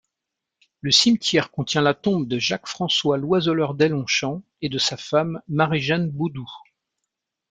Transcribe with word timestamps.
Le 0.79 0.89
cimetière 0.89 1.51
contient 1.51 1.83
la 1.83 1.93
tombe 1.93 2.27
de 2.27 2.39
Jacques-François 2.39 3.19
Loiseleur-Deslongschamps 3.19 4.41
et 4.63 4.67
de 4.67 4.79
sa 4.79 4.97
femme 4.97 5.43
Marie-Jeanne 5.47 6.09
Boudou. 6.09 6.47